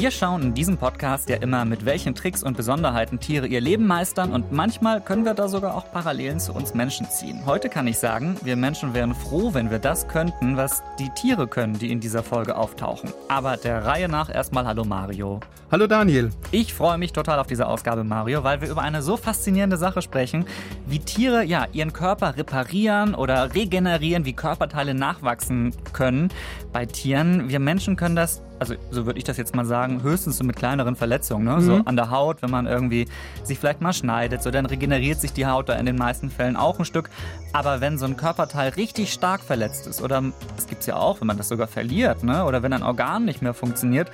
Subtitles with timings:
[0.00, 3.86] Wir schauen in diesem Podcast ja immer, mit welchen Tricks und Besonderheiten Tiere ihr Leben
[3.86, 7.44] meistern und manchmal können wir da sogar auch Parallelen zu uns Menschen ziehen.
[7.44, 11.46] Heute kann ich sagen, wir Menschen wären froh, wenn wir das könnten, was die Tiere
[11.46, 13.12] können, die in dieser Folge auftauchen.
[13.28, 15.40] Aber der Reihe nach erstmal Hallo Mario.
[15.70, 16.30] Hallo Daniel.
[16.50, 20.00] Ich freue mich total auf diese Ausgabe Mario, weil wir über eine so faszinierende Sache
[20.00, 20.46] sprechen,
[20.86, 26.30] wie Tiere ja ihren Körper reparieren oder regenerieren, wie Körperteile nachwachsen können
[26.72, 27.50] bei Tieren.
[27.50, 30.54] Wir Menschen können das also so würde ich das jetzt mal sagen, höchstens so mit
[30.54, 31.56] kleineren Verletzungen, ne?
[31.56, 31.60] Mhm.
[31.60, 33.08] so an der Haut, wenn man irgendwie
[33.42, 36.56] sich vielleicht mal schneidet, so dann regeneriert sich die Haut da in den meisten Fällen
[36.56, 37.10] auch ein Stück.
[37.52, 40.22] Aber wenn so ein Körperteil richtig stark verletzt ist oder
[40.56, 42.44] es gibt es ja auch, wenn man das sogar verliert, ne?
[42.44, 44.10] oder wenn ein Organ nicht mehr funktioniert,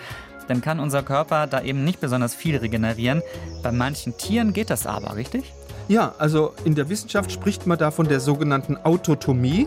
[0.48, 3.22] dann kann unser Körper da eben nicht besonders viel regenerieren.
[3.64, 5.52] Bei manchen Tieren geht das aber, richtig?
[5.88, 9.66] Ja, also in der Wissenschaft spricht man da von der sogenannten Autotomie.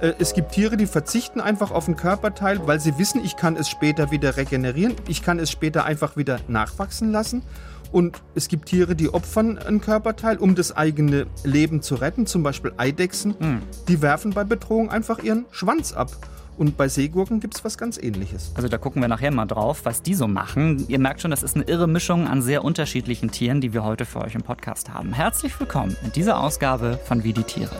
[0.00, 3.56] Äh, es gibt Tiere, die verzichten einfach auf ein Körperteil, weil sie wissen, ich kann
[3.56, 7.42] es später wieder regenerieren, ich kann es später einfach wieder nachwachsen lassen.
[7.92, 12.26] Und es gibt Tiere, die opfern ein Körperteil, um das eigene Leben zu retten.
[12.26, 13.62] Zum Beispiel Eidechsen, mhm.
[13.88, 16.10] die werfen bei Bedrohung einfach ihren Schwanz ab.
[16.58, 18.50] Und bei Seegurken gibt es was ganz ähnliches.
[18.54, 20.86] Also da gucken wir nachher mal drauf, was die so machen.
[20.88, 24.04] Ihr merkt schon, das ist eine irre Mischung an sehr unterschiedlichen Tieren, die wir heute
[24.04, 25.12] für euch im Podcast haben.
[25.12, 27.76] Herzlich willkommen in dieser Ausgabe von Wie die Tiere.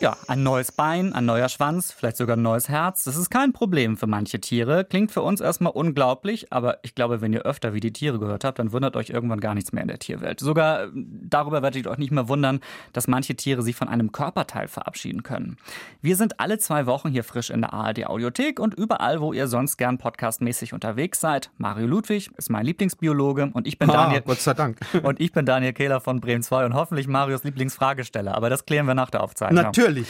[0.00, 3.04] Ja, ein neues Bein, ein neuer Schwanz, vielleicht sogar ein neues Herz.
[3.04, 4.86] Das ist kein Problem für manche Tiere.
[4.86, 8.44] Klingt für uns erstmal unglaublich, aber ich glaube, wenn ihr öfter wie die Tiere gehört
[8.44, 10.40] habt, dann wundert euch irgendwann gar nichts mehr in der Tierwelt.
[10.40, 12.60] Sogar äh, darüber werdet ihr euch nicht mehr wundern,
[12.94, 15.58] dass manche Tiere sich von einem Körperteil verabschieden können.
[16.00, 19.48] Wir sind alle zwei Wochen hier frisch in der ARD Audiothek und überall, wo ihr
[19.48, 21.50] sonst gern podcastmäßig unterwegs seid.
[21.58, 24.22] Mario Ludwig ist mein Lieblingsbiologe und ich bin ah, Daniel.
[24.22, 24.78] Gott sei Dank.
[25.02, 28.34] Und ich bin Daniel Kehler von Bremen 2 und hoffentlich Marios Lieblingsfragesteller.
[28.34, 29.62] Aber das klären wir nach der Aufzeichnung.
[29.62, 29.89] Natürlich.
[29.90, 30.08] Natürlich.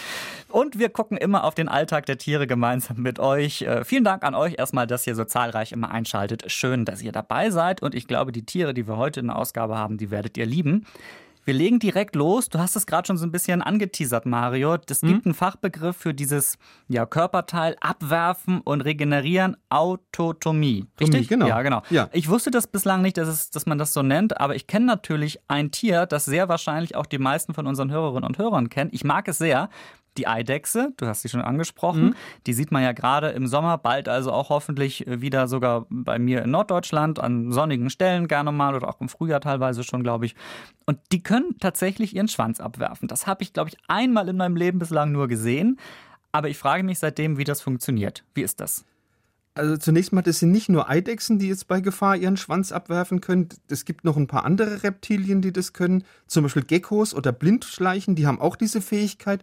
[0.49, 3.63] Und wir gucken immer auf den Alltag der Tiere gemeinsam mit euch.
[3.63, 6.51] Äh, vielen Dank an euch erstmal, dass ihr so zahlreich immer einschaltet.
[6.51, 7.83] Schön, dass ihr dabei seid.
[7.83, 10.47] Und ich glaube, die Tiere, die wir heute in der Ausgabe haben, die werdet ihr
[10.47, 10.87] lieben.
[11.45, 12.49] Wir legen direkt los.
[12.49, 14.75] Du hast es gerade schon so ein bisschen angeteasert, Mario.
[14.89, 15.21] Es gibt mhm.
[15.25, 16.59] einen Fachbegriff für dieses
[16.89, 20.87] ja, Körperteil abwerfen und regenerieren, Autotomie.
[21.01, 21.29] Richtig?
[21.29, 21.47] genau.
[21.47, 21.83] Ja, genau.
[21.91, 22.09] Ja.
[22.13, 24.87] Ich wusste das bislang nicht, dass, es, dass man das so nennt, aber ich kenne
[24.87, 28.91] natürlich ein Tier, das sehr wahrscheinlich auch die meisten von unseren Hörerinnen und Hörern kennen.
[28.93, 29.71] Ich mag es sehr
[30.21, 32.15] die Eidechse, du hast sie schon angesprochen, mhm.
[32.47, 36.19] die sieht man ja gerade im Sommer, bald also auch hoffentlich äh, wieder sogar bei
[36.19, 40.27] mir in Norddeutschland an sonnigen Stellen gerne mal oder auch im Frühjahr teilweise schon, glaube
[40.27, 40.35] ich.
[40.85, 43.09] Und die können tatsächlich ihren Schwanz abwerfen.
[43.09, 45.79] Das habe ich, glaube ich, einmal in meinem Leben bislang nur gesehen.
[46.33, 48.23] Aber ich frage mich seitdem, wie das funktioniert.
[48.35, 48.85] Wie ist das?
[49.55, 53.21] Also zunächst mal, das sind nicht nur Eidechsen, die jetzt bei Gefahr ihren Schwanz abwerfen
[53.21, 53.49] können.
[53.69, 56.05] Es gibt noch ein paar andere Reptilien, die das können.
[56.27, 59.43] Zum Beispiel Geckos oder Blindschleichen, die haben auch diese Fähigkeit.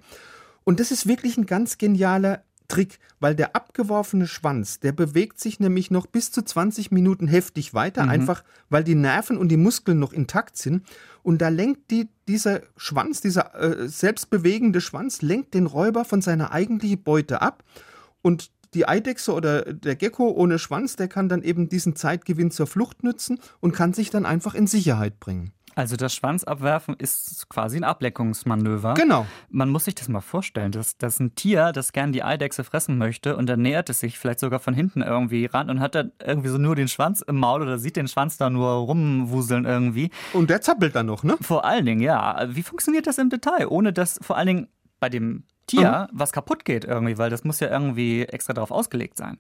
[0.67, 5.61] Und das ist wirklich ein ganz genialer Trick, weil der abgeworfene Schwanz, der bewegt sich
[5.61, 8.09] nämlich noch bis zu 20 Minuten heftig weiter, mhm.
[8.09, 10.83] einfach weil die Nerven und die Muskeln noch intakt sind.
[11.23, 16.51] Und da lenkt die, dieser Schwanz, dieser äh, selbstbewegende Schwanz, lenkt den Räuber von seiner
[16.51, 17.63] eigentlichen Beute ab.
[18.22, 22.67] Und die Eidechse oder der Gecko ohne Schwanz, der kann dann eben diesen Zeitgewinn zur
[22.67, 25.53] Flucht nützen und kann sich dann einfach in Sicherheit bringen.
[25.77, 28.95] Also das Schwanzabwerfen ist quasi ein Ableckungsmanöver.
[28.95, 29.27] Genau.
[29.49, 32.97] Man muss sich das mal vorstellen, dass, dass ein Tier, das gern die Eidechse fressen
[32.97, 36.13] möchte und dann nähert es sich vielleicht sogar von hinten irgendwie ran und hat dann
[36.19, 40.09] irgendwie so nur den Schwanz im Maul oder sieht den Schwanz da nur rumwuseln irgendwie.
[40.33, 41.37] Und der zappelt dann noch, ne?
[41.41, 42.47] Vor allen Dingen, ja.
[42.47, 43.67] Wie funktioniert das im Detail?
[43.67, 44.67] Ohne dass vor allen Dingen
[44.99, 46.17] bei dem Tier mhm.
[46.17, 49.37] was kaputt geht irgendwie, weil das muss ja irgendwie extra darauf ausgelegt sein.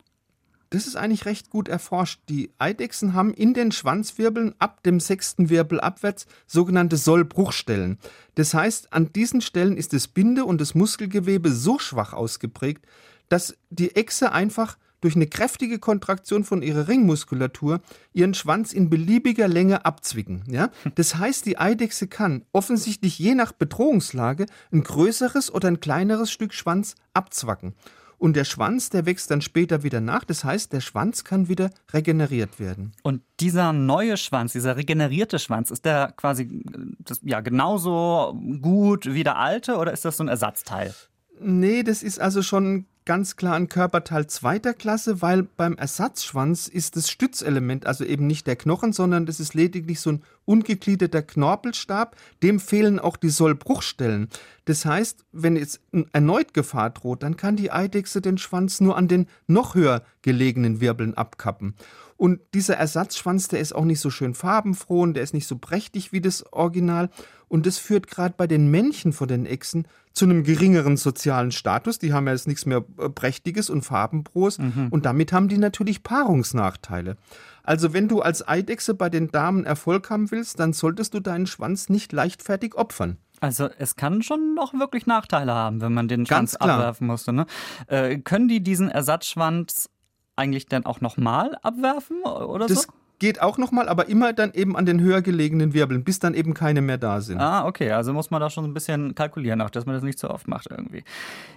[0.69, 2.21] Das ist eigentlich recht gut erforscht.
[2.29, 7.97] Die Eidechsen haben in den Schwanzwirbeln ab dem sechsten Wirbel abwärts sogenannte Sollbruchstellen.
[8.35, 12.85] Das heißt, an diesen Stellen ist das Binde- und das Muskelgewebe so schwach ausgeprägt,
[13.29, 17.81] dass die Echse einfach durch eine kräftige Kontraktion von ihrer Ringmuskulatur
[18.13, 20.43] ihren Schwanz in beliebiger Länge abzwicken.
[20.49, 20.71] Ja?
[20.95, 26.53] Das heißt, die Eidechse kann offensichtlich je nach Bedrohungslage ein größeres oder ein kleineres Stück
[26.53, 27.75] Schwanz abzwacken.
[28.19, 30.23] Und der Schwanz, der wächst dann später wieder nach.
[30.23, 32.93] Das heißt, der Schwanz kann wieder regeneriert werden.
[33.03, 36.63] Und dieser neue Schwanz, dieser regenerierte Schwanz, ist der quasi
[36.99, 40.95] das, ja, genauso gut wie der alte oder ist das so ein Ersatzteil?
[41.39, 46.97] Nee, das ist also schon ganz klar ein Körperteil zweiter Klasse, weil beim Ersatzschwanz ist
[46.97, 52.17] das Stützelement also eben nicht der Knochen, sondern das ist lediglich so ein ungegliederter Knorpelstab.
[52.43, 54.27] Dem fehlen auch die Sollbruchstellen.
[54.65, 55.79] Das heißt, wenn jetzt
[56.11, 60.81] erneut Gefahr droht, dann kann die Eidechse den Schwanz nur an den noch höher gelegenen
[60.81, 61.75] Wirbeln abkappen.
[62.17, 65.57] Und dieser Ersatzschwanz, der ist auch nicht so schön farbenfroh und der ist nicht so
[65.57, 67.09] prächtig wie das Original.
[67.47, 71.99] Und das führt gerade bei den Männchen von den Echsen zu einem geringeren sozialen Status.
[71.99, 74.57] Die haben ja jetzt nichts mehr äh, Prächtiges und Farbenfrohes.
[74.57, 74.87] Mhm.
[74.89, 77.17] Und damit haben die natürlich Paarungsnachteile.
[77.63, 81.47] Also wenn du als Eidechse bei den Damen Erfolg haben willst, dann solltest du deinen
[81.47, 83.17] Schwanz nicht leichtfertig opfern.
[83.39, 87.33] Also es kann schon noch wirklich Nachteile haben, wenn man den Schwanz abwerfen musste.
[87.33, 87.45] Ne?
[87.87, 89.89] Äh, können die diesen Ersatzschwanz
[90.37, 92.89] eigentlich dann auch nochmal abwerfen oder das so?
[93.19, 96.53] Geht auch nochmal, aber immer dann eben an den höher gelegenen Wirbeln, bis dann eben
[96.53, 97.39] keine mehr da sind.
[97.39, 100.19] Ah, okay, also muss man da schon ein bisschen kalkulieren, auch dass man das nicht
[100.19, 101.03] so oft macht irgendwie.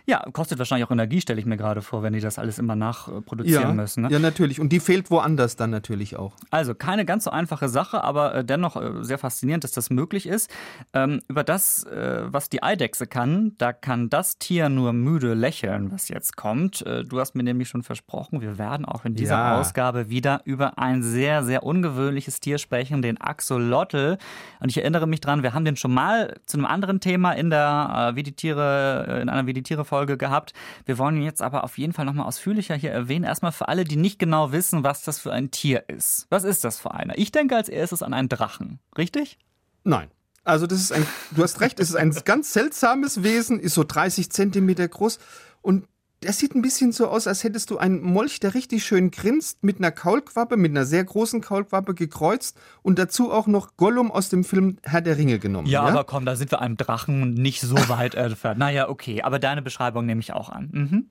[0.07, 2.77] Ja, kostet wahrscheinlich auch Energie, stelle ich mir gerade vor, wenn die das alles immer
[2.77, 4.03] nachproduzieren ja, müssen.
[4.03, 4.09] Ne?
[4.11, 4.61] Ja, natürlich.
[4.61, 6.33] Und die fehlt woanders dann natürlich auch.
[6.51, 10.27] Also keine ganz so einfache Sache, aber äh, dennoch äh, sehr faszinierend, dass das möglich
[10.27, 10.51] ist.
[10.95, 15.93] Ähm, über das, äh, was die Eidechse kann, da kann das Tier nur müde lächeln,
[15.93, 16.85] was jetzt kommt.
[17.09, 19.61] Du hast mir nämlich schon versprochen, wir werden auch in dieser ja.
[19.61, 24.17] Ausgabe wieder über ein sehr, sehr sehr ungewöhnliches Tier sprechen, den Axolotl.
[24.61, 27.51] Und ich erinnere mich dran, wir haben den schon mal zu einem anderen Thema in
[27.51, 30.53] der äh, wie die Tiere, äh, in einer Wie die Tiere Folge gehabt.
[30.87, 33.25] Wir wollen ihn jetzt aber auf jeden Fall nochmal ausführlicher hier erwähnen.
[33.25, 36.27] Erstmal für alle, die nicht genau wissen, was das für ein Tier ist.
[36.31, 37.19] Was ist das für einer?
[37.19, 38.79] Ich denke als erstes an einen Drachen.
[38.97, 39.39] Richtig?
[39.85, 40.09] Nein.
[40.45, 43.85] Also das ist ein, du hast recht, es ist ein ganz seltsames Wesen, ist so
[43.85, 45.19] 30 Zentimeter groß
[45.61, 45.87] und
[46.23, 49.65] der sieht ein bisschen so aus, als hättest du einen Molch, der richtig schön grinst,
[49.65, 54.29] mit einer Kaulquappe, mit einer sehr großen Kaulquappe gekreuzt und dazu auch noch Gollum aus
[54.29, 55.67] dem Film Herr der Ringe genommen.
[55.67, 55.89] Ja, ja?
[55.89, 58.59] aber komm, da sind wir einem Drachen nicht so weit entfernt.
[58.59, 60.69] Naja, okay, aber deine Beschreibung nehme ich auch an.
[60.73, 61.11] Mhm.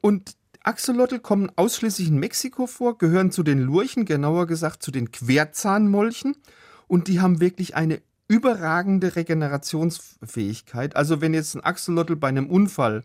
[0.00, 5.10] Und Axolotl kommen ausschließlich in Mexiko vor, gehören zu den Lurchen, genauer gesagt zu den
[5.10, 6.36] Querzahnmolchen.
[6.86, 10.94] Und die haben wirklich eine überragende Regenerationsfähigkeit.
[10.94, 13.04] Also wenn jetzt ein Axolotl bei einem Unfall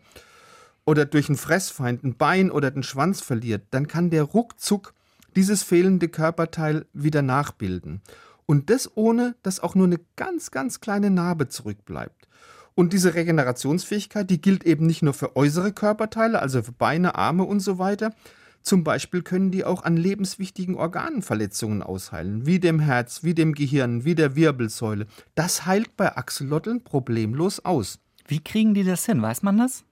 [0.84, 4.94] oder durch einen Fressfeind ein Bein oder den Schwanz verliert, dann kann der ruckzuck
[5.36, 8.02] dieses fehlende Körperteil wieder nachbilden.
[8.46, 12.28] Und das ohne, dass auch nur eine ganz, ganz kleine Narbe zurückbleibt.
[12.74, 17.44] Und diese Regenerationsfähigkeit, die gilt eben nicht nur für äußere Körperteile, also für Beine, Arme
[17.44, 18.14] und so weiter.
[18.62, 24.04] Zum Beispiel können die auch an lebenswichtigen Organverletzungen ausheilen, wie dem Herz, wie dem Gehirn,
[24.04, 25.06] wie der Wirbelsäule.
[25.34, 27.98] Das heilt bei Axolotln problemlos aus.
[28.26, 29.20] Wie kriegen die das hin?
[29.20, 29.84] Weiß man das?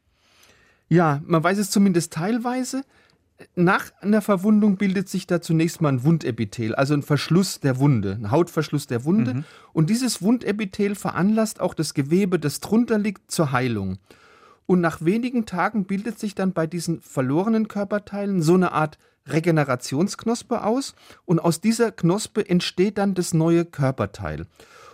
[0.90, 2.82] Ja, man weiß es zumindest teilweise.
[3.54, 8.18] Nach einer Verwundung bildet sich da zunächst mal ein Wundepithel, also ein Verschluss der Wunde,
[8.20, 9.34] ein Hautverschluss der Wunde.
[9.34, 9.44] Mhm.
[9.72, 13.98] Und dieses Wundepithel veranlasst auch das Gewebe, das drunter liegt, zur Heilung.
[14.66, 20.64] Und nach wenigen Tagen bildet sich dann bei diesen verlorenen Körperteilen so eine Art Regenerationsknospe
[20.64, 20.94] aus.
[21.24, 24.46] Und aus dieser Knospe entsteht dann das neue Körperteil.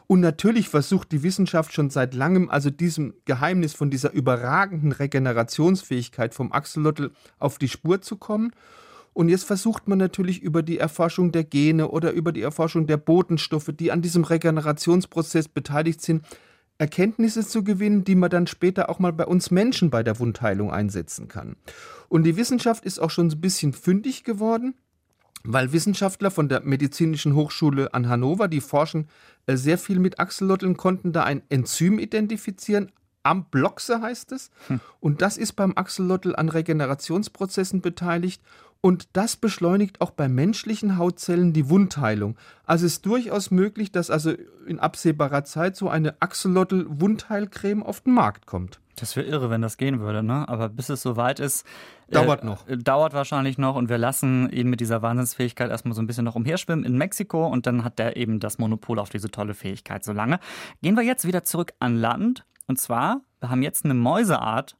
[0.06, 6.32] Und natürlich versucht die Wissenschaft schon seit langem, also diesem Geheimnis von dieser überragenden Regenerationsfähigkeit
[6.32, 8.52] vom Axolotl auf die Spur zu kommen.
[9.12, 12.98] Und jetzt versucht man natürlich über die Erforschung der Gene oder über die Erforschung der
[12.98, 16.24] Botenstoffe, die an diesem Regenerationsprozess beteiligt sind,
[16.78, 20.70] Erkenntnisse zu gewinnen, die man dann später auch mal bei uns Menschen bei der Wundheilung
[20.70, 21.56] einsetzen kann.
[22.08, 24.74] Und die Wissenschaft ist auch schon so ein bisschen fündig geworden
[25.46, 29.08] weil Wissenschaftler von der Medizinischen Hochschule an Hannover, die forschen
[29.46, 32.92] äh, sehr viel mit Axolotln, konnten da ein Enzym identifizieren.
[33.22, 34.50] Ambloxe heißt es.
[34.68, 34.80] Hm.
[35.00, 38.42] Und das ist beim Axolotl an Regenerationsprozessen beteiligt.
[38.80, 42.36] Und das beschleunigt auch bei menschlichen Hautzellen die Wundheilung.
[42.64, 44.32] Also ist durchaus möglich, dass also
[44.66, 48.80] in absehbarer Zeit so eine Axolotl-Wundheilcreme auf den Markt kommt.
[48.96, 50.48] Das wäre irre, wenn das gehen würde, ne?
[50.48, 51.66] Aber bis es soweit ist.
[52.08, 52.66] Dauert äh, noch.
[52.66, 56.24] Äh, dauert wahrscheinlich noch und wir lassen ihn mit dieser Wahnsinnsfähigkeit erstmal so ein bisschen
[56.24, 60.02] noch umherschwimmen in Mexiko und dann hat der eben das Monopol auf diese tolle Fähigkeit
[60.02, 60.40] so lange.
[60.82, 64.76] Gehen wir jetzt wieder zurück an Land und zwar, wir haben jetzt eine Mäuseart,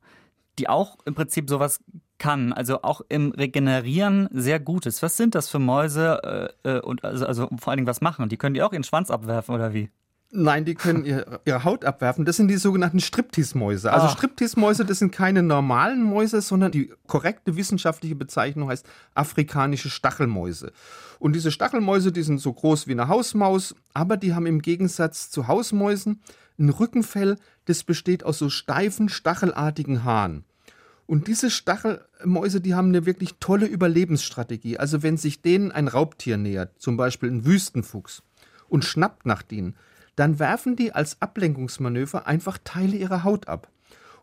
[0.58, 1.80] die auch im Prinzip sowas
[2.18, 5.02] kann, also auch im Regenerieren sehr gut ist.
[5.02, 8.28] Was sind das für Mäuse äh, äh und also, also vor allen Dingen was machen?
[8.28, 9.90] Die können die auch ihren Schwanz abwerfen oder wie?
[10.32, 12.24] Nein, die können ihre, ihre Haut abwerfen.
[12.24, 13.92] Das sind die sogenannten Striptease-Mäuse.
[13.92, 14.10] Also ah.
[14.10, 20.72] Striptease-Mäuse, das sind keine normalen Mäuse, sondern die korrekte wissenschaftliche Bezeichnung heißt afrikanische Stachelmäuse.
[21.20, 25.30] Und diese Stachelmäuse, die sind so groß wie eine Hausmaus, aber die haben im Gegensatz
[25.30, 26.20] zu Hausmäusen
[26.58, 30.44] ein Rückenfell, das besteht aus so steifen, stachelartigen Haaren.
[31.06, 34.76] Und diese Stachelmäuse, die haben eine wirklich tolle Überlebensstrategie.
[34.76, 38.22] Also wenn sich denen ein Raubtier nähert, zum Beispiel ein Wüstenfuchs,
[38.68, 39.76] und schnappt nach denen,
[40.16, 43.68] dann werfen die als Ablenkungsmanöver einfach Teile ihrer Haut ab.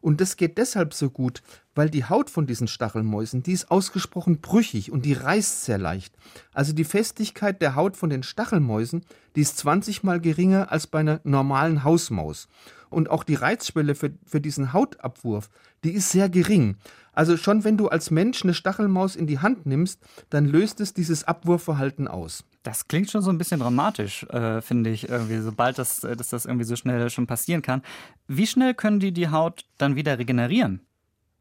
[0.04, 1.42] Und das geht deshalb so gut,
[1.76, 6.14] weil die Haut von diesen Stachelmäusen, die ist ausgesprochen brüchig und die reißt sehr leicht.
[6.54, 9.06] Also die Festigkeit der Haut von den Stachelmäusen,
[9.38, 12.50] die ist 20 mal geringer als bei einer normalen Hausmaus.
[12.90, 15.50] Und auch die Reizschwelle für, für diesen Hautabwurf,
[15.86, 16.76] die ist sehr gering.
[17.14, 20.94] Also schon wenn du als Mensch eine Stachelmaus in die Hand nimmst, dann löst es
[20.94, 22.44] dieses Abwurfverhalten aus.
[22.64, 26.30] Das klingt schon so ein bisschen dramatisch, äh, finde ich, irgendwie, sobald das, äh, dass
[26.30, 27.82] das irgendwie so schnell schon passieren kann.
[28.28, 30.82] Wie schnell können die die Haut dann wieder regenerieren?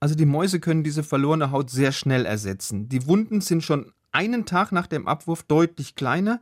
[0.01, 2.89] Also die Mäuse können diese verlorene Haut sehr schnell ersetzen.
[2.89, 6.41] Die Wunden sind schon einen Tag nach dem Abwurf deutlich kleiner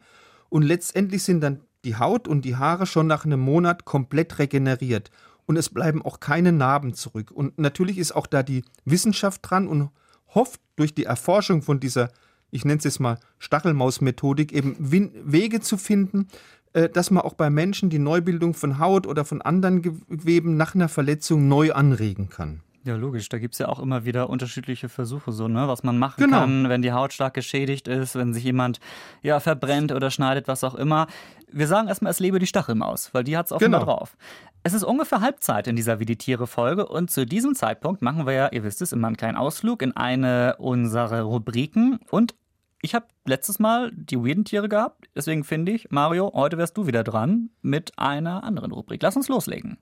[0.49, 5.11] und letztendlich sind dann die Haut und die Haare schon nach einem Monat komplett regeneriert
[5.47, 7.31] und es bleiben auch keine Narben zurück.
[7.31, 9.91] Und natürlich ist auch da die Wissenschaft dran und
[10.35, 12.11] hofft durch die Erforschung von dieser,
[12.50, 16.28] ich nenne es jetzt mal Stachelmaus-Methodik, eben Wege zu finden,
[16.73, 20.75] äh, dass man auch bei Menschen die Neubildung von Haut oder von anderen Geweben nach
[20.75, 22.62] einer Verletzung neu anregen kann.
[22.85, 23.28] Ja, logisch.
[23.28, 25.69] Da gibt es ja auch immer wieder unterschiedliche Versuche, so, ne?
[25.69, 26.38] was man machen genau.
[26.38, 28.80] kann, wenn die Haut stark geschädigt ist, wenn sich jemand
[29.23, 31.07] ja verbrennt oder schneidet, was auch immer.
[31.52, 33.78] Wir sagen erstmal, es lebe die Stachelmaus, weil die hat es auch genau.
[33.78, 34.16] immer drauf.
[34.62, 38.33] Es ist ungefähr Halbzeit in dieser Wie die Tiere-Folge und zu diesem Zeitpunkt machen wir
[38.33, 41.99] ja, ihr wisst es, immer einen kleinen Ausflug in eine unserer Rubriken.
[42.11, 42.35] Und
[42.83, 46.87] ich habe letztes Mal die weirden Tiere gehabt, deswegen finde ich, Mario, heute wärst du
[46.87, 49.03] wieder dran mit einer anderen Rubrik.
[49.03, 49.79] Lass uns loslegen.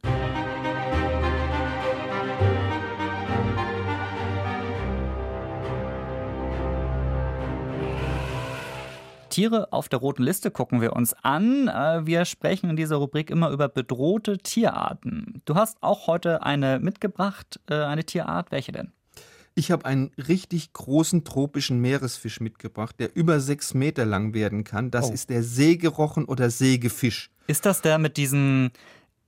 [9.31, 11.69] Tiere auf der roten Liste gucken wir uns an.
[11.69, 15.43] Äh, wir sprechen in dieser Rubrik immer über bedrohte Tierarten.
[15.45, 18.51] Du hast auch heute eine mitgebracht, äh, eine Tierart.
[18.51, 18.93] Welche denn?
[19.59, 24.93] Ich habe einen richtig großen tropischen Meeresfisch mitgebracht, der über sechs Meter lang werden kann.
[24.93, 25.13] Das oh.
[25.13, 27.33] ist der Sägerochen oder Sägefisch.
[27.49, 28.71] Ist das der mit diesen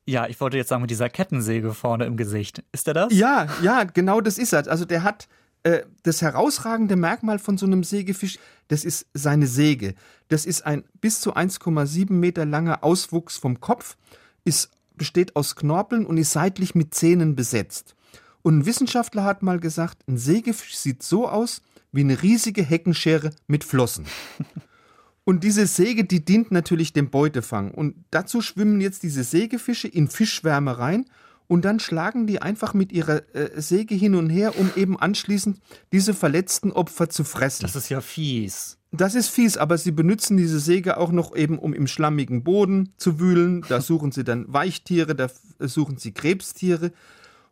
[0.06, 2.62] ja, ich wollte jetzt sagen, mit dieser Kettensäge vorne im Gesicht.
[2.70, 3.12] Ist der das?
[3.12, 4.68] Ja, ja, genau das ist er.
[4.68, 5.26] Also der hat
[5.64, 9.94] äh, das herausragende Merkmal von so einem Sägefisch, das ist seine Säge.
[10.28, 13.96] Das ist ein bis zu 1,7 Meter langer Auswuchs vom Kopf,
[14.44, 17.96] ist, besteht aus Knorpeln und ist seitlich mit Zähnen besetzt.
[18.42, 23.30] Und ein Wissenschaftler hat mal gesagt, ein Sägefisch sieht so aus wie eine riesige Heckenschere
[23.46, 24.06] mit Flossen.
[25.24, 27.70] Und diese Säge, die dient natürlich dem Beutefang.
[27.70, 31.04] Und dazu schwimmen jetzt diese Sägefische in Fischwärme rein
[31.46, 35.60] und dann schlagen die einfach mit ihrer äh, Säge hin und her, um eben anschließend
[35.92, 37.62] diese verletzten Opfer zu fressen.
[37.62, 38.78] Das ist ja fies.
[38.92, 42.92] Das ist fies, aber sie benutzen diese Säge auch noch eben, um im schlammigen Boden
[42.96, 43.64] zu wühlen.
[43.68, 45.28] Da suchen sie dann Weichtiere, da
[45.58, 46.92] suchen sie Krebstiere.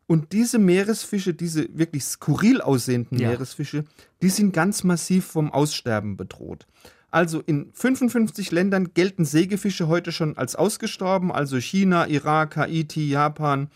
[0.09, 3.29] Und diese Meeresfische, diese wirklich skurril aussehenden ja.
[3.29, 3.85] Meeresfische,
[4.23, 6.67] die sind ganz massiv vom Aussterben bedroht.
[7.11, 13.69] Also in 55 Ländern gelten Sägefische heute schon als ausgestorben, also China, Irak, Haiti, Japan,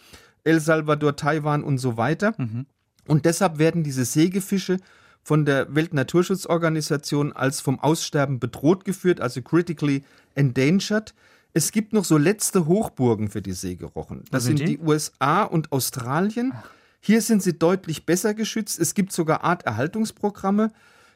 [0.43, 2.35] El Salvador, Taiwan und so weiter.
[2.39, 2.65] Mhm.
[3.07, 4.79] Und deshalb werden diese Sägefische
[5.23, 10.03] von der Weltnaturschutzorganisation als vom Aussterben bedroht geführt, also critically
[10.35, 11.13] endangered.
[11.55, 14.25] Es gibt noch so letzte Hochburgen für die Sägerochen.
[14.31, 14.65] Das sind die?
[14.65, 16.53] die USA und Australien.
[17.01, 18.79] Hier sind sie deutlich besser geschützt.
[18.79, 20.73] Es gibt sogar Arterhaltungsprogramme.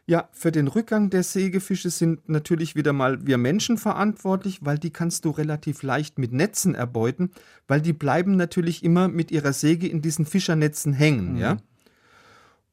[0.09, 4.91] Ja, für den Rückgang der Sägefische sind natürlich wieder mal wir Menschen verantwortlich, weil die
[4.91, 7.31] kannst du relativ leicht mit Netzen erbeuten,
[7.67, 11.39] weil die bleiben natürlich immer mit ihrer Säge in diesen Fischernetzen hängen, mhm.
[11.39, 11.57] ja.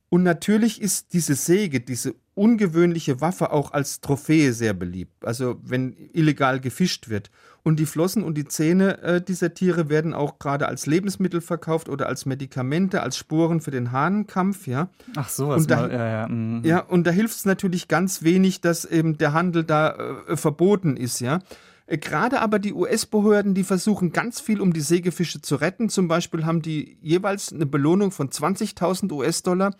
[0.10, 5.96] Und natürlich ist diese Säge, diese ungewöhnliche Waffe auch als Trophäe sehr beliebt, also wenn
[6.14, 7.30] illegal gefischt wird.
[7.62, 11.88] Und die Flossen und die Zähne äh, dieser Tiere werden auch gerade als Lebensmittel verkauft
[11.88, 14.90] oder als Medikamente, als Sporen für den Hahnenkampf, ja.
[15.16, 16.28] Ach so, was und da, ja, ja.
[16.28, 16.62] Mhm.
[16.66, 20.98] ja, und da hilft es natürlich ganz wenig, dass eben der Handel da äh, verboten
[20.98, 21.40] ist, ja.
[21.86, 25.90] Äh, gerade aber die US-Behörden, die versuchen ganz viel, um die Sägefische zu retten.
[25.90, 29.72] Zum Beispiel haben die jeweils eine Belohnung von 20.000 US-Dollar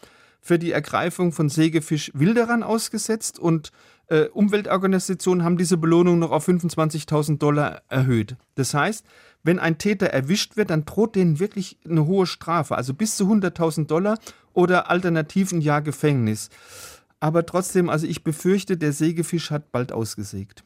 [0.44, 3.72] für die Ergreifung von Sägefisch-Wilderern ausgesetzt und
[4.08, 8.36] äh, Umweltorganisationen haben diese Belohnung noch auf 25.000 Dollar erhöht.
[8.56, 9.06] Das heißt,
[9.44, 13.26] wenn ein Täter erwischt wird, dann droht denen wirklich eine hohe Strafe, also bis zu
[13.26, 14.20] 100.000 Dollar
[14.52, 16.50] oder alternativ ein Jahr Gefängnis.
[17.22, 20.66] Aber trotzdem, also ich befürchte, der Sägefisch hat bald ausgesägt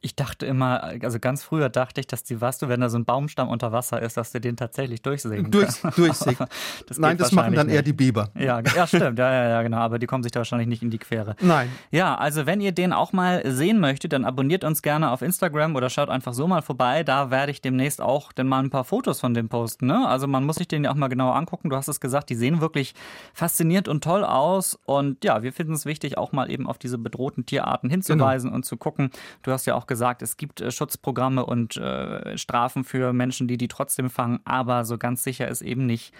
[0.00, 3.04] ich dachte immer, also ganz früher dachte ich, dass die Waste, wenn da so ein
[3.04, 6.46] Baumstamm unter Wasser ist, dass du den tatsächlich durchsägen Durch, Durchsägen.
[6.86, 7.76] das Nein, das machen dann nicht.
[7.76, 8.30] eher die Biber.
[8.34, 9.18] Ja, ja, stimmt.
[9.18, 9.78] Ja, ja, ja, genau.
[9.78, 11.36] Aber die kommen sich da wahrscheinlich nicht in die Quere.
[11.40, 11.70] Nein.
[11.90, 15.74] Ja, also wenn ihr den auch mal sehen möchtet, dann abonniert uns gerne auf Instagram
[15.76, 17.02] oder schaut einfach so mal vorbei.
[17.02, 19.86] Da werde ich demnächst auch dann mal ein paar Fotos von dem posten.
[19.86, 20.06] Ne?
[20.06, 21.70] Also man muss sich den ja auch mal genauer angucken.
[21.70, 22.94] Du hast es gesagt, die sehen wirklich
[23.32, 24.78] faszinierend und toll aus.
[24.84, 28.56] Und ja, wir finden es wichtig, auch mal eben auf diese bedrohten Tierarten hinzuweisen genau.
[28.56, 29.10] und zu gucken.
[29.42, 33.56] Du hast ja auch gesagt, es gibt äh, Schutzprogramme und äh, Strafen für Menschen, die
[33.56, 36.14] die trotzdem fangen, aber so ganz sicher ist eben nicht,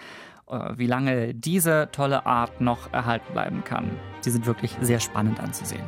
[0.48, 3.90] äh, wie lange diese tolle Art noch erhalten bleiben kann.
[4.24, 5.84] Die sind wirklich sehr spannend anzusehen.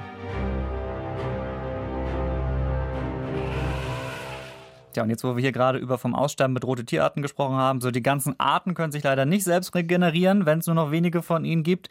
[4.92, 7.92] Tja, und jetzt, wo wir hier gerade über vom Aussterben bedrohte Tierarten gesprochen haben, so
[7.92, 11.44] die ganzen Arten können sich leider nicht selbst regenerieren, wenn es nur noch wenige von
[11.44, 11.88] ihnen gibt.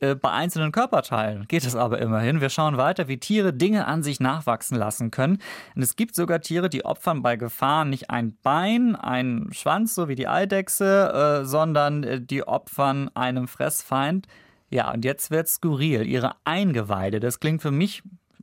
[0.00, 2.42] Äh, bei einzelnen Körperteilen geht es aber immerhin.
[2.42, 5.38] Wir schauen weiter, wie Tiere Dinge an sich nachwachsen lassen können.
[5.74, 10.08] Und es gibt sogar Tiere, die opfern bei Gefahr nicht ein Bein, einen Schwanz, so
[10.08, 14.26] wie die Eidechse, äh, sondern äh, die opfern einem Fressfeind.
[14.72, 16.06] Ja, und jetzt wird skurril.
[16.06, 18.02] Ihre Eingeweide, das klingt für mich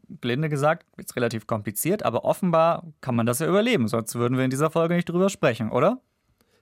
[0.10, 4.46] Blinde gesagt, ist relativ kompliziert, aber offenbar kann man das ja überleben, sonst würden wir
[4.46, 6.02] in dieser Folge nicht drüber sprechen, oder?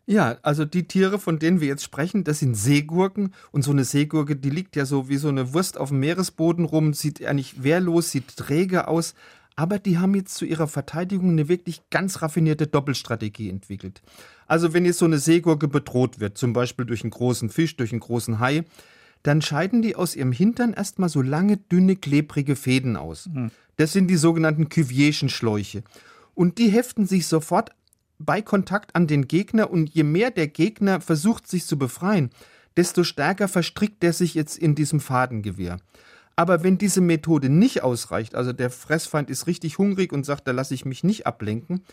[0.10, 3.34] Ja, also die Tiere, von denen wir jetzt sprechen, das sind Seegurken.
[3.52, 6.64] Und so eine Seegurke, die liegt ja so wie so eine Wurst auf dem Meeresboden
[6.64, 9.16] rum, sieht eigentlich wehrlos, sieht träge aus.
[9.58, 14.02] Aber die haben jetzt zu ihrer Verteidigung eine wirklich ganz raffinierte Doppelstrategie entwickelt.
[14.46, 17.92] Also wenn jetzt so eine Seegurke bedroht wird, zum Beispiel durch einen großen Fisch, durch
[17.92, 18.64] einen großen Hai,
[19.28, 23.28] dann scheiden die aus ihrem Hintern erstmal so lange, dünne, klebrige Fäden aus.
[23.28, 23.52] Mhm.
[23.76, 25.84] Das sind die sogenannten Cuvierschen Schläuche.
[26.34, 27.72] Und die heften sich sofort
[28.20, 32.30] bei Kontakt an den Gegner und je mehr der Gegner versucht, sich zu befreien,
[32.78, 35.80] desto stärker verstrickt er sich jetzt in diesem Fadengewehr.
[36.38, 40.52] Aber wenn diese Methode nicht ausreicht, also der Fressfeind ist richtig hungrig und sagt, da
[40.54, 41.84] lasse ich mich nicht ablenken,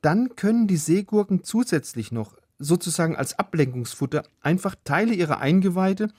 [0.00, 6.10] dann können die Seegurken zusätzlich noch sozusagen als Ablenkungsfutter einfach Teile ihrer Eingeweide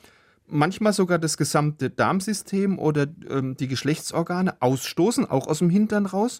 [0.49, 6.39] manchmal sogar das gesamte Darmsystem oder ähm, die Geschlechtsorgane ausstoßen, auch aus dem Hintern raus.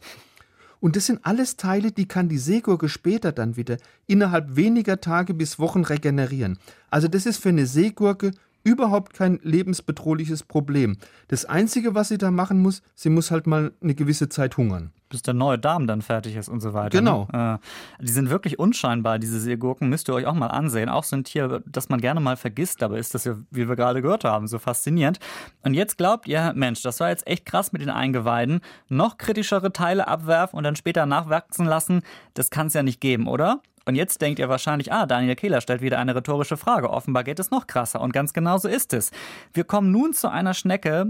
[0.79, 5.33] Und das sind alles Teile, die kann die Seegurke später dann wieder innerhalb weniger Tage
[5.33, 6.57] bis Wochen regenerieren.
[6.89, 8.31] Also das ist für eine Seegurke
[8.63, 10.97] überhaupt kein lebensbedrohliches Problem.
[11.27, 14.91] Das Einzige, was sie da machen muss, sie muss halt mal eine gewisse Zeit hungern.
[15.09, 16.99] Bis der neue Darm dann fertig ist und so weiter.
[16.99, 17.27] Genau.
[17.33, 17.59] Ne?
[17.99, 19.89] Äh, die sind wirklich unscheinbar, diese Seegurken.
[19.89, 20.87] Müsst ihr euch auch mal ansehen.
[20.87, 23.75] Auch so ein Tier, das man gerne mal vergisst, aber ist das ja, wie wir
[23.75, 25.19] gerade gehört haben, so faszinierend.
[25.63, 28.61] Und jetzt glaubt ihr, Mensch, das war jetzt echt krass mit den Eingeweiden.
[28.87, 32.03] Noch kritischere Teile abwerfen und dann später nachwachsen lassen,
[32.35, 33.63] das kann es ja nicht geben, oder?
[33.86, 36.89] Und jetzt denkt ihr wahrscheinlich, ah, Daniel Kehler stellt wieder eine rhetorische Frage.
[36.89, 38.01] Offenbar geht es noch krasser.
[38.01, 39.12] Und ganz genau so ist es.
[39.53, 41.07] Wir kommen nun zu einer Schnecke.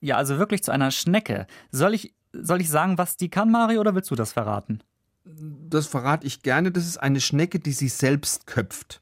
[0.00, 1.46] Ja, also wirklich zu einer Schnecke.
[1.70, 4.82] Soll ich, soll ich sagen, was die kann, Mario, oder willst du das verraten?
[5.24, 6.72] Das verrate ich gerne.
[6.72, 9.00] Das ist eine Schnecke, die sich selbst köpft.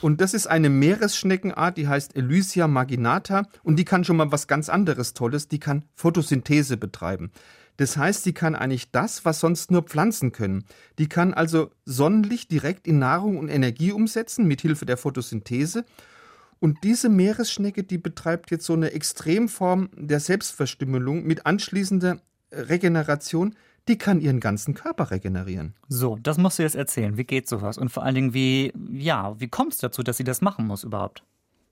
[0.00, 4.46] Und das ist eine Meeresschneckenart, die heißt Elysia marginata und die kann schon mal was
[4.46, 7.30] ganz anderes Tolles, die kann Photosynthese betreiben.
[7.76, 10.64] Das heißt, sie kann eigentlich das, was sonst nur Pflanzen können.
[10.98, 15.84] Die kann also Sonnenlicht direkt in Nahrung und Energie umsetzen mit Hilfe der Photosynthese.
[16.60, 22.20] Und diese Meeresschnecke, die betreibt jetzt so eine Extremform der Selbstverstümmelung mit anschließender
[22.52, 23.54] Regeneration,
[23.88, 25.74] die kann ihren ganzen Körper regenerieren.
[25.88, 27.18] So, das musst du jetzt erzählen.
[27.18, 27.76] Wie geht sowas?
[27.76, 30.84] Und vor allen Dingen, wie, ja, wie kommt es dazu, dass sie das machen muss
[30.84, 31.22] überhaupt?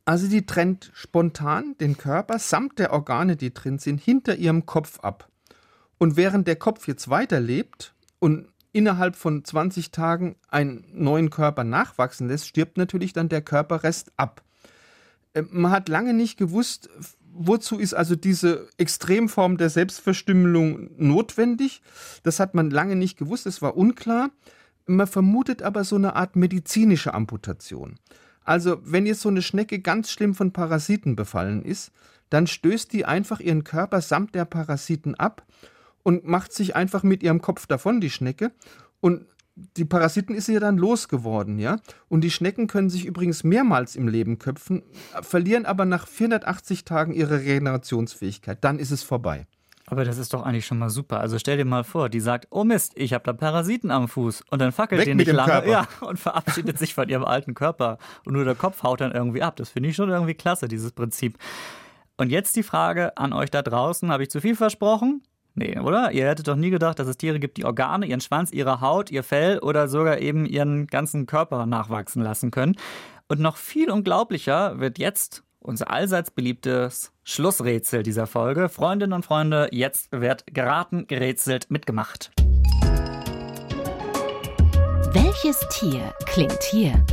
[0.04, 4.98] Also die trennt spontan den Körper samt der Organe, die drin sind, hinter ihrem Kopf
[5.00, 5.28] ab.
[6.02, 12.26] Und während der Kopf jetzt weiterlebt und innerhalb von 20 Tagen einen neuen Körper nachwachsen
[12.26, 14.42] lässt, stirbt natürlich dann der Körperrest ab.
[15.32, 16.90] Äh, man hat lange nicht gewusst,
[17.32, 21.82] wozu ist also diese Extremform der Selbstverstümmelung notwendig.
[22.24, 24.30] Das hat man lange nicht gewusst, es war unklar.
[24.86, 27.94] Man vermutet aber so eine Art medizinische Amputation.
[28.42, 31.92] Also wenn jetzt so eine Schnecke ganz schlimm von Parasiten befallen ist,
[32.28, 35.46] dann stößt die einfach ihren Körper samt der Parasiten ab
[36.02, 38.52] und macht sich einfach mit ihrem Kopf davon, die Schnecke.
[39.00, 41.78] Und die Parasiten ist ja dann losgeworden, ja.
[42.08, 44.82] Und die Schnecken können sich übrigens mehrmals im Leben köpfen,
[45.20, 48.64] verlieren aber nach 480 Tagen ihre Regenerationsfähigkeit.
[48.64, 49.46] Dann ist es vorbei.
[49.86, 51.20] Aber das ist doch eigentlich schon mal super.
[51.20, 54.42] Also stell dir mal vor, die sagt, oh Mist, ich habe da Parasiten am Fuß
[54.48, 55.68] und dann fackelt Weg die nicht lange Körper.
[55.68, 59.42] ja, und verabschiedet sich von ihrem alten Körper und nur der Kopf haut dann irgendwie
[59.42, 59.56] ab.
[59.56, 61.36] Das finde ich schon irgendwie klasse, dieses Prinzip.
[62.16, 65.22] Und jetzt die Frage an euch da draußen, habe ich zu viel versprochen?
[65.54, 66.12] Nee, oder?
[66.12, 69.10] Ihr hättet doch nie gedacht, dass es Tiere gibt, die Organe, ihren Schwanz, ihre Haut,
[69.10, 72.76] ihr Fell oder sogar eben ihren ganzen Körper nachwachsen lassen können.
[73.28, 78.68] Und noch viel unglaublicher wird jetzt unser allseits beliebtes Schlussrätsel dieser Folge.
[78.68, 82.32] Freundinnen und Freunde, jetzt wird geraten, gerätselt, mitgemacht.
[85.12, 87.04] Welches Tier klingt hier?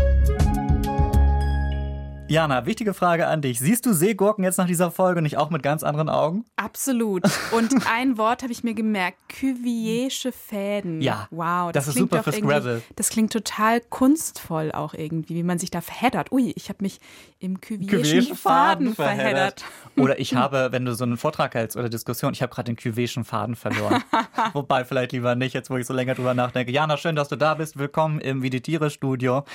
[2.29, 3.57] Jana, wichtige Frage an dich.
[3.57, 6.45] Siehst du Seegurken jetzt nach dieser Folge nicht auch mit ganz anderen Augen?
[6.57, 7.23] Absolut.
[7.51, 11.01] Und ein Wort habe ich mir gemerkt: Cuviersche Fäden.
[11.01, 11.27] Ja.
[11.31, 12.83] Wow, das, das ist super für Scrabble.
[12.95, 16.31] Das klingt total kunstvoll auch irgendwie, wie man sich da verheddert.
[16.31, 16.99] Ui, ich habe mich
[17.39, 19.65] im Cuvierschen Faden, Faden verheddert.
[19.97, 22.75] Oder ich habe, wenn du so einen Vortrag hältst oder Diskussion, ich habe gerade den
[22.75, 24.03] Cuvierschen Faden verloren.
[24.53, 26.71] Wobei vielleicht lieber nicht, jetzt wo ich so länger drüber nachdenke.
[26.71, 27.79] Jana, schön, dass du da bist.
[27.79, 29.45] Willkommen im Wie die Tiere Studio.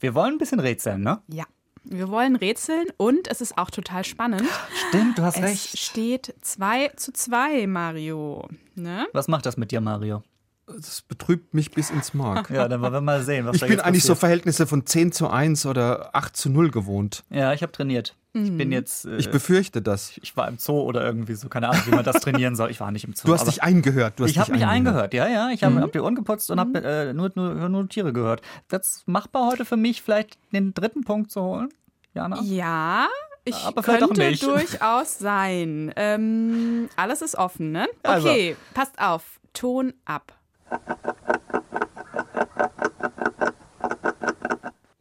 [0.00, 1.20] Wir wollen ein bisschen rätseln, ne?
[1.28, 1.44] Ja.
[1.84, 4.48] Wir wollen rätseln und es ist auch total spannend.
[4.88, 5.74] Stimmt, du hast es recht.
[5.74, 8.48] Es steht 2 zu 2, Mario.
[8.74, 9.06] Ne?
[9.12, 10.22] Was macht das mit dir, Mario?
[10.66, 12.48] Das betrübt mich bis ins Mark.
[12.50, 14.14] Ja, dann wollen wir mal sehen, was ich da bin jetzt eigentlich so.
[14.14, 17.22] Verhältnisse von 10 zu 1 oder 8 zu 0 gewohnt.
[17.30, 18.16] Ja, ich habe trainiert.
[18.36, 19.04] Ich bin jetzt.
[19.04, 20.18] Äh, Ich befürchte das.
[20.20, 22.68] ich war im Zoo oder irgendwie so, keine Ahnung, wie man das trainieren soll.
[22.70, 23.28] Ich war nicht im Zoo.
[23.28, 24.18] Du hast dich eingehört.
[24.18, 25.50] Du hast ich habe mich eingehört, ja, ja.
[25.50, 28.40] Ich habe hab die Ohren geputzt und habe äh, nur, nur, nur Tiere gehört.
[28.68, 31.68] Das ist machbar heute für mich, vielleicht den dritten Punkt zu holen,
[32.12, 32.40] Jana?
[32.42, 33.06] Ja,
[33.44, 34.08] ich Aber könnte
[34.40, 35.92] durchaus sein.
[35.94, 37.86] Ähm, alles ist offen, ne?
[38.02, 38.30] Also.
[38.30, 39.38] Okay, passt auf.
[39.52, 40.32] Ton ab.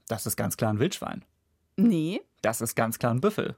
[0.08, 1.24] Das ist ganz klar ein Wildschwein.
[1.76, 3.56] Nee, Das ist ganz klar ein Büffel.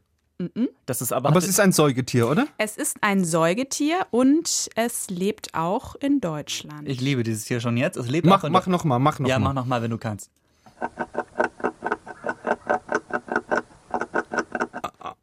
[0.85, 1.29] Das ist aber.
[1.29, 2.45] Aber es ist ein Säugetier, oder?
[2.57, 6.87] es ist ein Säugetier und es lebt auch in Deutschland.
[6.89, 7.95] ich liebe dieses Tier schon jetzt.
[7.95, 9.49] Es lebt Mach, auch in mach noch mal, mach noch Ja, mal.
[9.49, 10.29] mach noch mal, wenn du kannst.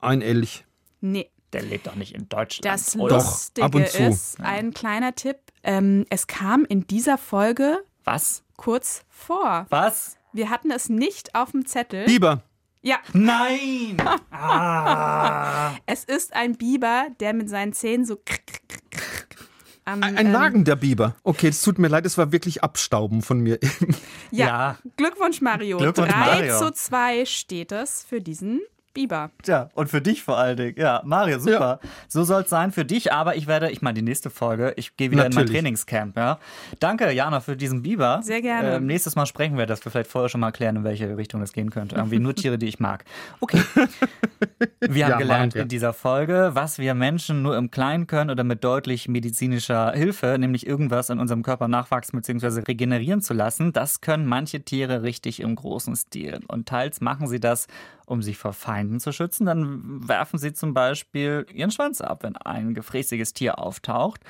[0.01, 0.65] Ein Elch.
[1.01, 1.29] nee.
[1.53, 2.65] Der lebt doch nicht in Deutschland.
[2.65, 3.17] Das oder?
[3.17, 4.03] Lustige ab und zu.
[4.03, 8.43] ist, ein kleiner Tipp, ähm, es kam in dieser Folge Was?
[8.57, 9.67] kurz vor.
[9.69, 10.17] Was?
[10.33, 12.07] Wir hatten es nicht auf dem Zettel.
[12.07, 12.43] Biber.
[12.85, 13.97] Ja, Nein!
[15.87, 19.47] es ist ein Biber, der mit seinen Zähnen so krr, krr, krr, krr,
[19.85, 21.17] am, Ein, ein ähm, nagender Biber.
[21.23, 23.59] Okay, es tut mir leid, es war wirklich Abstauben von mir.
[24.31, 24.47] Ja.
[24.47, 24.79] Ja.
[24.97, 25.77] Glückwunsch, Mario.
[25.77, 26.59] Glückwunsch, 3 Mario.
[26.59, 28.63] zu 2 steht es für diesen
[28.93, 29.31] Biber.
[29.43, 30.75] Tja, und für dich vor allen Dingen.
[30.79, 31.81] Ja, Mario, super.
[32.09, 34.97] So soll es sein für dich, aber ich werde, ich meine, die nächste Folge, ich
[34.97, 35.61] gehe wieder in mein Natürlich.
[35.63, 36.39] Trainingscamp, ja.
[36.81, 38.21] Danke, Jana, für diesen Biber.
[38.23, 38.77] Sehr gerne.
[38.77, 41.41] Ähm, nächstes Mal sprechen wir, dass wir vielleicht vorher schon mal klären, in welche Richtung
[41.41, 41.97] das gehen könnte.
[41.97, 43.05] Irgendwie nur Tiere, die ich mag.
[43.41, 43.63] Okay.
[44.81, 48.43] Wir haben Ja, gelernt in dieser Folge, was wir Menschen nur im Kleinen können oder
[48.43, 52.63] mit deutlich medizinischer Hilfe, nämlich irgendwas in unserem Körper nachwachsen bzw.
[52.67, 53.73] regenerieren zu lassen.
[53.73, 56.41] Das können manche Tiere richtig im großen Stil.
[56.49, 57.69] Und teils machen sie das,
[58.07, 59.47] um sich vor Feinden zu schützen.
[59.47, 64.21] Dann werfen sie zum Beispiel ihren Schwanz ab, wenn ein gefräßiges Tier auftaucht.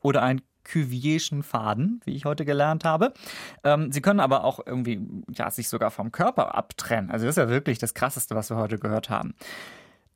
[0.00, 0.40] Oder ein
[0.70, 3.14] Cuvierschen Faden, wie ich heute gelernt habe.
[3.64, 7.10] Ähm, sie können aber auch irgendwie ja, sich sogar vom Körper abtrennen.
[7.10, 9.34] Also das ist ja wirklich das Krasseste, was wir heute gehört haben.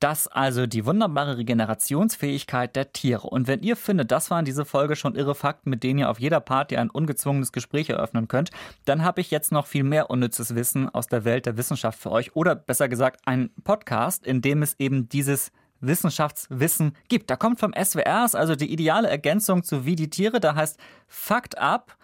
[0.03, 3.29] Das also die wunderbare Regenerationsfähigkeit der Tiere.
[3.29, 6.19] Und wenn ihr findet, das waren diese Folge schon irre Fakten, mit denen ihr auf
[6.19, 8.51] jeder Party ein ungezwungenes Gespräch eröffnen könnt,
[8.85, 12.11] dann habe ich jetzt noch viel mehr unnützes Wissen aus der Welt der Wissenschaft für
[12.11, 12.35] euch.
[12.35, 17.31] Oder besser gesagt, ein Podcast, in dem es eben dieses Wissenschaftswissen gibt.
[17.31, 20.41] Da kommt vom SWR, also die ideale Ergänzung zu Wie die Tiere.
[20.41, 21.97] Da heißt Fakt ab.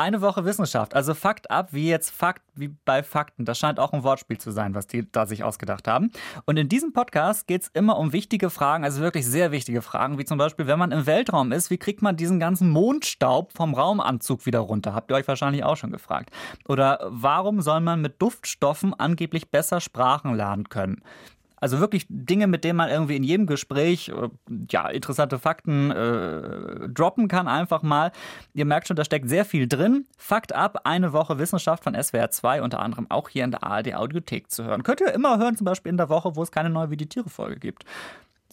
[0.00, 3.44] Eine Woche Wissenschaft, also Fakt ab, wie jetzt Fakt, wie bei Fakten.
[3.44, 6.10] Das scheint auch ein Wortspiel zu sein, was die da sich ausgedacht haben.
[6.46, 10.16] Und in diesem Podcast geht es immer um wichtige Fragen, also wirklich sehr wichtige Fragen,
[10.18, 13.74] wie zum Beispiel, wenn man im Weltraum ist, wie kriegt man diesen ganzen Mondstaub vom
[13.74, 14.94] Raumanzug wieder runter?
[14.94, 16.30] Habt ihr euch wahrscheinlich auch schon gefragt.
[16.66, 21.02] Oder warum soll man mit Duftstoffen angeblich besser Sprachen lernen können?
[21.60, 24.28] Also wirklich Dinge, mit denen man irgendwie in jedem Gespräch äh,
[24.70, 28.12] ja, interessante Fakten äh, droppen kann, einfach mal.
[28.54, 30.06] Ihr merkt schon, da steckt sehr viel drin.
[30.16, 33.94] Fakt ab, eine Woche Wissenschaft von SWR 2, unter anderem auch hier in der ARD
[33.94, 34.82] Audiothek zu hören.
[34.82, 37.08] Könnt ihr immer hören, zum Beispiel in der Woche, wo es keine neue Wie die
[37.08, 37.84] Tiere-Folge gibt.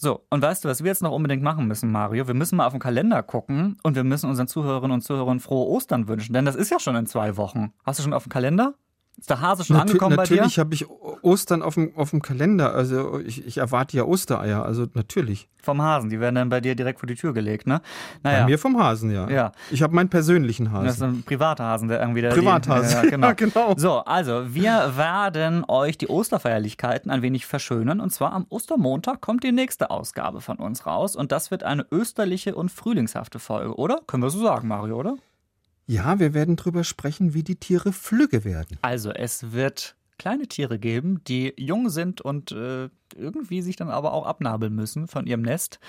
[0.00, 2.28] So, und weißt du, was wir jetzt noch unbedingt machen müssen, Mario?
[2.28, 5.66] Wir müssen mal auf den Kalender gucken und wir müssen unseren Zuhörerinnen und Zuhörern frohe
[5.66, 7.72] Ostern wünschen, denn das ist ja schon in zwei Wochen.
[7.84, 8.74] Hast du schon auf den Kalender?
[9.18, 10.36] Ist der Hase schon Natü- angekommen bei dir?
[10.36, 10.88] natürlich habe ich
[11.22, 12.72] Ostern auf dem, auf dem Kalender.
[12.72, 14.64] Also ich, ich erwarte ja Ostereier.
[14.64, 15.48] Also natürlich.
[15.60, 17.80] Vom Hasen, die werden dann bei dir direkt vor die Tür gelegt, ne?
[18.22, 18.40] Naja.
[18.40, 19.28] Bei mir vom Hasen, ja.
[19.28, 19.52] Ja.
[19.72, 21.08] Ich habe meinen persönlichen Das ist Hasen.
[21.18, 22.88] ein Privathasen, der irgendwie der Privathasen.
[22.88, 23.26] Die, ja, genau.
[23.28, 23.74] Ja, genau.
[23.76, 28.00] So, also wir werden euch die Osterfeierlichkeiten ein wenig verschönern.
[28.00, 31.16] Und zwar am Ostermontag kommt die nächste Ausgabe von uns raus.
[31.16, 34.00] Und das wird eine österliche und frühlingshafte Folge, oder?
[34.06, 35.16] Können wir so sagen, Mario, oder?
[35.90, 38.76] Ja, wir werden drüber sprechen, wie die Tiere flügge werden.
[38.82, 44.12] Also es wird kleine Tiere geben, die jung sind und äh, irgendwie sich dann aber
[44.12, 45.80] auch abnabeln müssen von ihrem Nest.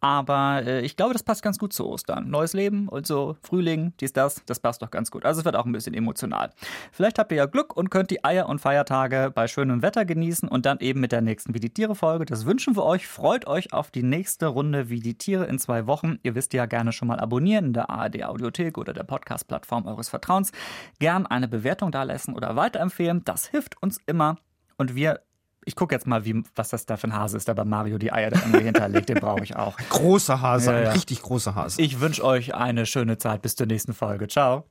[0.00, 2.30] Aber äh, ich glaube, das passt ganz gut zu Ostern.
[2.30, 5.24] Neues Leben und so, Frühling, dies, das, das passt doch ganz gut.
[5.24, 6.50] Also es wird auch ein bisschen emotional.
[6.92, 10.48] Vielleicht habt ihr ja Glück und könnt die Eier und Feiertage bei schönem Wetter genießen
[10.48, 12.24] und dann eben mit der nächsten Wie die Tiere-Folge.
[12.24, 13.06] Das wünschen wir euch.
[13.06, 16.18] Freut euch auf die nächste Runde Wie die Tiere in zwei Wochen.
[16.22, 20.08] Ihr wisst ja gerne schon mal abonnieren in der ARD Audiothek oder der Podcast-Plattform eures
[20.08, 20.52] Vertrauens.
[20.98, 23.24] Gern eine Bewertung dalassen oder weiterempfehlen.
[23.24, 24.36] Das hilft uns immer.
[24.76, 25.20] Und wir
[25.64, 27.98] ich gucke jetzt mal, wie, was das da für ein Hase ist, der bei Mario
[27.98, 29.08] die Eier da hinterlegt.
[29.08, 29.76] Den brauche ich auch.
[29.90, 30.86] Großer Hase, Ja, ja.
[30.88, 31.80] ein richtig großer Hase.
[31.82, 33.42] Ich wünsche euch eine schöne Zeit.
[33.42, 34.28] Bis zur nächsten Folge.
[34.28, 34.64] Ciao.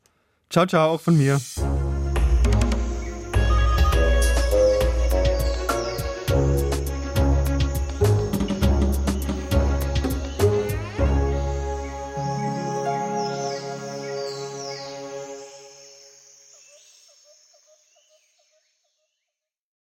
[0.50, 1.40] Ciao, ciao, auch von mir.